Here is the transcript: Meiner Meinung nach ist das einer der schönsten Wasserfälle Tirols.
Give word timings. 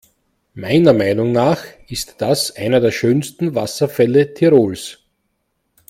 Meiner 0.55 0.93
Meinung 0.93 1.31
nach 1.31 1.63
ist 1.87 2.15
das 2.23 2.55
einer 2.55 2.79
der 2.79 2.89
schönsten 2.89 3.53
Wasserfälle 3.53 4.33
Tirols. 4.33 4.97